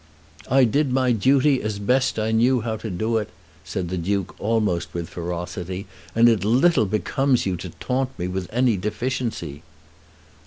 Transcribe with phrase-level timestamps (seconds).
[0.49, 3.29] "I did my duty as best I knew how to do it,"
[3.63, 5.85] said the Duke, almost with ferocity,
[6.15, 9.61] "and it little becomes you to taunt me with any deficiency."